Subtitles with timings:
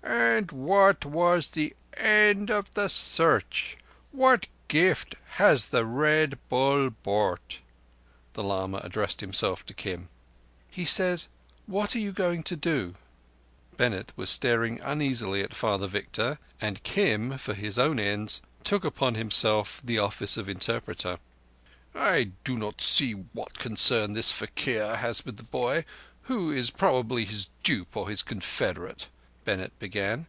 [0.00, 3.76] "And what was the end of the Search?
[4.12, 7.58] What gift has the Red Bull brought?"
[8.34, 10.08] The lama addressed himself to Kim.
[10.70, 11.28] "He says,
[11.66, 12.94] 'What are you going to do?'"
[13.76, 19.14] Bennett was staring uneasily at Father Victor, and Kim, for his own ends, took upon
[19.16, 21.18] himself the office of interpreter.
[21.94, 25.84] "I do not see what concern this faquir has with the boy,
[26.22, 29.08] who is probably his dupe or his confederate,"
[29.44, 30.26] Bennett began.